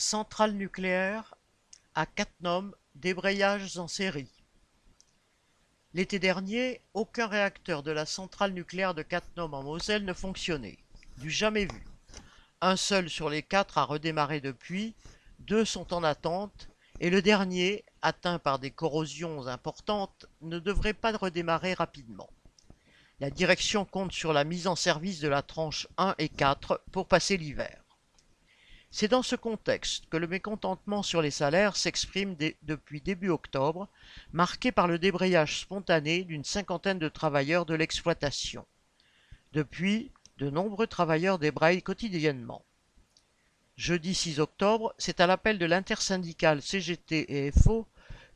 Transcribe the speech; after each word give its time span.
Centrale 0.00 0.52
nucléaire 0.52 1.34
à 1.94 2.06
Cattenom, 2.06 2.72
débrayages 2.94 3.76
en 3.76 3.86
série. 3.86 4.30
L'été 5.92 6.18
dernier, 6.18 6.80
aucun 6.94 7.26
réacteur 7.26 7.82
de 7.82 7.90
la 7.90 8.06
centrale 8.06 8.52
nucléaire 8.54 8.94
de 8.94 9.02
Cattenom 9.02 9.52
en 9.52 9.62
Moselle 9.62 10.06
ne 10.06 10.14
fonctionnait. 10.14 10.78
Du 11.18 11.30
jamais 11.30 11.66
vu. 11.66 11.84
Un 12.62 12.76
seul 12.76 13.10
sur 13.10 13.28
les 13.28 13.42
quatre 13.42 13.76
a 13.76 13.84
redémarré 13.84 14.40
depuis, 14.40 14.94
deux 15.40 15.66
sont 15.66 15.92
en 15.92 16.02
attente, 16.02 16.70
et 17.00 17.10
le 17.10 17.20
dernier, 17.20 17.84
atteint 18.00 18.38
par 18.38 18.58
des 18.58 18.70
corrosions 18.70 19.48
importantes, 19.48 20.24
ne 20.40 20.58
devrait 20.58 20.94
pas 20.94 21.14
redémarrer 21.14 21.74
rapidement. 21.74 22.30
La 23.20 23.28
direction 23.28 23.84
compte 23.84 24.12
sur 24.12 24.32
la 24.32 24.44
mise 24.44 24.66
en 24.66 24.76
service 24.76 25.20
de 25.20 25.28
la 25.28 25.42
tranche 25.42 25.88
1 25.98 26.14
et 26.16 26.30
4 26.30 26.84
pour 26.90 27.06
passer 27.06 27.36
l'hiver. 27.36 27.79
C'est 28.92 29.08
dans 29.08 29.22
ce 29.22 29.36
contexte 29.36 30.08
que 30.08 30.16
le 30.16 30.26
mécontentement 30.26 31.02
sur 31.02 31.22
les 31.22 31.30
salaires 31.30 31.76
s'exprime 31.76 32.36
depuis 32.62 33.00
début 33.00 33.28
octobre, 33.28 33.88
marqué 34.32 34.72
par 34.72 34.88
le 34.88 34.98
débrayage 34.98 35.60
spontané 35.60 36.24
d'une 36.24 36.44
cinquantaine 36.44 36.98
de 36.98 37.08
travailleurs 37.08 37.66
de 37.66 37.74
l'exploitation. 37.74 38.66
Depuis, 39.52 40.10
de 40.38 40.50
nombreux 40.50 40.88
travailleurs 40.88 41.38
débrayent 41.38 41.82
quotidiennement. 41.82 42.64
Jeudi 43.76 44.14
6 44.14 44.40
octobre, 44.40 44.92
c'est 44.98 45.20
à 45.20 45.26
l'appel 45.26 45.58
de 45.58 45.66
l'intersyndicale 45.66 46.60
CGT 46.60 47.46
et 47.46 47.52
FO 47.52 47.86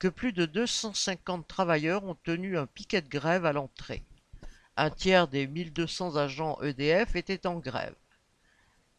que 0.00 0.08
plus 0.08 0.32
de 0.32 0.46
250 0.46 1.46
travailleurs 1.46 2.04
ont 2.04 2.16
tenu 2.24 2.58
un 2.58 2.66
piquet 2.66 3.02
de 3.02 3.08
grève 3.08 3.44
à 3.44 3.52
l'entrée. 3.52 4.02
Un 4.76 4.90
tiers 4.90 5.28
des 5.28 5.46
1200 5.46 6.16
agents 6.16 6.60
EDF 6.62 7.16
étaient 7.16 7.46
en 7.46 7.56
grève. 7.56 7.94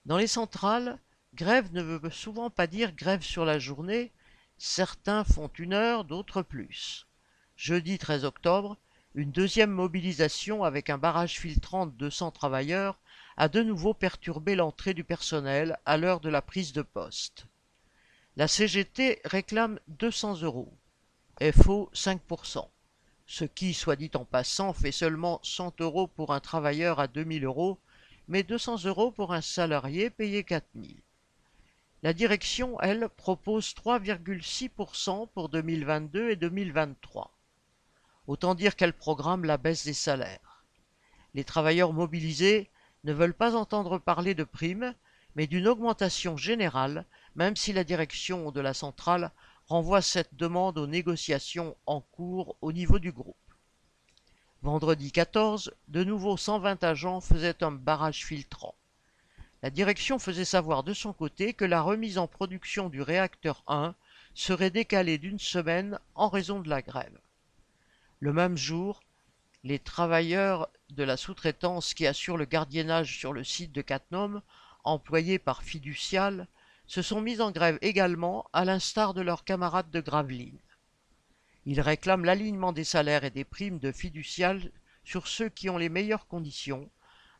Dans 0.06 0.18
les 0.18 0.28
centrales, 0.28 0.98
Grève 1.34 1.72
ne 1.72 1.82
veut 1.82 2.10
souvent 2.10 2.50
pas 2.50 2.68
dire 2.68 2.92
grève 2.92 3.22
sur 3.22 3.46
la 3.46 3.58
journée, 3.58 4.12
certains 4.58 5.24
font 5.24 5.50
une 5.58 5.72
heure, 5.72 6.04
d'autres 6.04 6.42
plus. 6.42 7.08
Jeudi 7.56 7.98
13 7.98 8.26
octobre, 8.26 8.78
une 9.16 9.32
deuxième 9.32 9.72
mobilisation 9.72 10.66
avec 10.66 10.90
un 10.90 10.98
barrage 10.98 11.40
filtrant 11.40 11.86
de 11.86 11.94
200 11.94 12.32
travailleurs 12.32 13.00
a 13.38 13.48
de 13.48 13.64
nouveau 13.64 13.94
perturbé 13.94 14.56
l'entrée 14.56 14.94
du 14.94 15.06
personnel 15.06 15.80
à 15.86 15.96
l'heure 15.96 16.20
de 16.20 16.28
la 16.28 16.42
prise 16.42 16.74
de 16.74 16.82
poste. 16.82 17.46
La 18.36 18.50
CGT 18.50 19.22
réclame 19.24 19.80
200 19.88 20.42
euros, 20.42 20.74
FO 21.54 21.90
5%, 21.94 22.68
ce 23.26 23.46
qui, 23.46 23.74
soit 23.74 23.96
dit 23.96 24.12
en 24.16 24.26
passant, 24.26 24.74
fait 24.74 24.92
seulement 24.92 25.40
100 25.44 25.80
euros 25.80 26.08
pour 26.08 26.34
un 26.34 26.42
travailleur 26.42 27.00
à 27.00 27.08
2000 27.08 27.46
euros, 27.46 27.80
mais 28.28 28.44
200 28.44 28.84
euros 28.84 29.12
pour 29.12 29.34
un 29.34 29.42
salarié 29.42 30.10
payé 30.10 30.44
4000. 30.44 31.02
La 32.04 32.14
direction, 32.14 32.80
elle, 32.82 33.10
propose 33.10 33.76
3,6% 33.76 35.28
pour 35.36 35.50
2022 35.50 36.32
et 36.32 36.36
2023. 36.36 37.38
Autant 38.26 38.56
dire 38.56 38.76
qu'elle 38.76 38.94
programme 38.94 39.46
la 39.46 39.58
baisse 39.58 39.86
des 39.86 39.94
salaires. 39.94 40.66
Les 41.36 41.44
travailleurs 41.44 41.94
mobilisés 41.94 42.72
ne 43.04 43.14
veulent 43.14 43.36
pas 43.36 43.56
entendre 43.56 44.00
parler 44.00 44.34
de 44.34 44.44
primes, 44.44 44.96
mais 45.36 45.46
d'une 45.46 45.68
augmentation 45.68 46.38
générale, 46.38 47.06
même 47.36 47.56
si 47.56 47.72
la 47.72 47.84
direction 47.84 48.52
de 48.52 48.62
la 48.62 48.74
centrale 48.74 49.32
renvoie 49.68 50.02
cette 50.02 50.34
demande 50.34 50.80
aux 50.80 50.88
négociations 50.88 51.78
en 51.86 52.02
cours 52.02 52.58
au 52.62 52.72
niveau 52.72 52.98
du 52.98 53.12
groupe. 53.12 53.38
Vendredi 54.64 55.12
14, 55.12 55.72
de 55.88 56.04
nouveau 56.04 56.36
120 56.36 56.84
agents 56.84 57.22
faisaient 57.22 57.64
un 57.64 57.72
barrage 57.72 58.26
filtrant. 58.26 58.74
La 59.64 59.70
direction 59.70 60.18
faisait 60.18 60.46
savoir 60.46 60.84
de 60.84 60.94
son 60.94 61.14
côté 61.14 61.54
que 61.54 61.66
la 61.66 61.82
remise 61.82 62.18
en 62.18 62.28
production 62.28 62.90
du 62.90 63.02
réacteur 63.02 63.64
1 63.68 63.94
serait 64.34 64.72
décalée 64.72 65.20
d'une 65.20 65.40
semaine 65.40 66.00
en 66.16 66.30
raison 66.30 66.60
de 66.60 66.70
la 66.70 66.82
grève. 66.82 67.20
Le 68.20 68.34
même 68.34 68.58
jour, 68.58 69.02
les 69.64 69.78
travailleurs 69.78 70.68
de 70.90 71.04
la 71.04 71.16
sous-traitance 71.16 71.94
qui 71.94 72.08
assurent 72.08 72.38
le 72.38 72.46
gardiennage 72.46 73.18
sur 73.18 73.34
le 73.34 73.44
site 73.44 73.72
de 73.72 73.82
Catnum, 73.82 74.42
employés 74.84 75.38
par 75.38 75.62
Fiducial, 75.62 76.48
se 76.88 77.04
sont 77.04 77.22
mis 77.22 77.40
en 77.40 77.52
grève 77.52 77.78
également, 77.82 78.50
à 78.54 78.66
l'instar 78.66 79.14
de 79.14 79.22
leurs 79.22 79.44
camarades 79.44 79.92
de 79.92 80.02
Gravelines. 80.02 80.60
Ils 81.68 81.82
réclament 81.82 82.26
l'alignement 82.26 82.74
des 82.74 82.84
salaires 82.84 83.24
et 83.24 83.30
des 83.30 83.46
primes 83.46 83.78
de 83.78 83.92
Fiducial 83.92 84.72
sur 85.04 85.28
ceux 85.28 85.50
qui 85.50 85.70
ont 85.70 85.78
les 85.78 85.90
meilleures 85.90 86.28
conditions, 86.28 86.90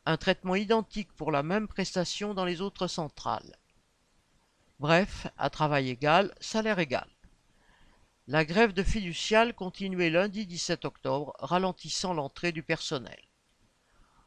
un 0.04 0.16
traitement 0.16 0.56
identique 0.56 1.12
pour 1.12 1.30
la 1.30 1.42
même 1.42 1.68
prestation 1.68 2.34
dans 2.34 2.44
les 2.44 2.60
autres 2.60 2.88
centrales. 2.88 3.56
Bref, 4.80 5.28
à 5.38 5.48
travail 5.48 5.90
égal, 5.90 6.34
salaire 6.40 6.80
égal. 6.80 7.08
La 8.26 8.44
grève 8.44 8.72
de 8.72 8.82
fiducial 8.82 9.54
continuait 9.54 10.10
lundi 10.10 10.46
17 10.46 10.84
octobre, 10.84 11.34
ralentissant 11.38 12.14
l'entrée 12.14 12.52
du 12.52 12.62
personnel. 12.62 13.18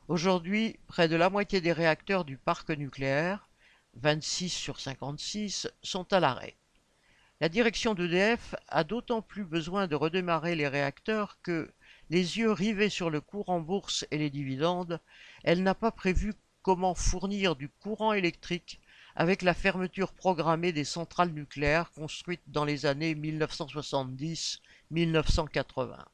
Aujourd'hui, 0.08 0.80
près 0.88 1.08
de 1.08 1.16
la 1.16 1.30
moitié 1.30 1.62
des 1.62 1.74
réacteurs 1.74 2.26
du 2.26 2.38
parc 2.38 2.70
nucléaire, 2.70 3.50
26 3.96 4.50
sur 4.50 4.80
56, 4.80 5.68
sont 5.82 6.12
à 6.14 6.20
l'arrêt. 6.20 6.56
La 7.42 7.50
direction 7.50 7.94
d'EDF 7.94 8.56
a 8.70 8.84
d'autant 8.84 9.22
plus 9.22 9.44
besoin 9.44 9.88
de 9.88 9.96
redémarrer 9.96 10.56
les 10.56 10.68
réacteurs 10.68 11.38
que, 11.42 11.70
les 12.10 12.38
yeux 12.38 12.52
rivés 12.52 12.90
sur 12.90 13.10
le 13.10 13.22
cours 13.22 13.50
en 13.50 13.60
bourse 13.60 14.06
et 14.12 14.18
les 14.18 14.30
dividendes, 14.30 15.00
elle 15.44 15.64
n'a 15.64 15.76
pas 15.76 15.92
prévu 15.92 16.34
comment 16.62 16.96
fournir 16.96 17.56
du 17.56 17.70
courant 17.70 18.14
électrique 18.14 18.82
avec 19.16 19.42
la 19.42 19.54
fermeture 19.54 20.14
programmée 20.14 20.72
des 20.72 20.84
centrales 20.84 21.32
nucléaires 21.32 21.92
construites 21.92 22.44
dans 22.48 22.66
les 22.66 22.86
années 22.86 23.16
1970-1980. 23.16 26.06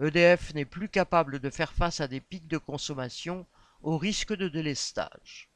EDF 0.00 0.54
n'est 0.54 0.64
plus 0.64 0.88
capable 0.88 1.38
de 1.38 1.50
faire 1.50 1.72
face 1.72 2.00
à 2.00 2.08
des 2.08 2.20
pics 2.20 2.48
de 2.48 2.58
consommation 2.58 3.46
au 3.82 3.98
risque 3.98 4.34
de 4.34 4.48
délestage. 4.48 5.48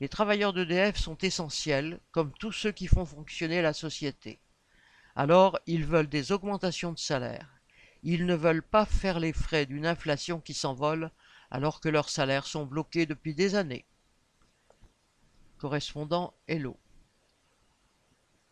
Les 0.00 0.08
travailleurs 0.08 0.52
d'EDF 0.52 0.96
sont 0.96 1.18
essentiels, 1.18 1.98
comme 2.12 2.32
tous 2.38 2.52
ceux 2.52 2.70
qui 2.70 2.86
font 2.86 3.04
fonctionner 3.04 3.62
la 3.62 3.72
société. 3.72 4.38
Alors, 5.16 5.58
ils 5.66 5.84
veulent 5.84 6.08
des 6.08 6.30
augmentations 6.30 6.92
de 6.92 6.98
salaire. 6.98 7.57
Ils 8.02 8.26
ne 8.26 8.34
veulent 8.34 8.62
pas 8.62 8.86
faire 8.86 9.18
les 9.18 9.32
frais 9.32 9.66
d'une 9.66 9.86
inflation 9.86 10.40
qui 10.40 10.54
s'envole 10.54 11.10
alors 11.50 11.80
que 11.80 11.88
leurs 11.88 12.10
salaires 12.10 12.46
sont 12.46 12.66
bloqués 12.66 13.06
depuis 13.06 13.34
des 13.34 13.54
années. 13.54 13.86
Correspondant 15.58 16.34
Hello. 16.46 16.76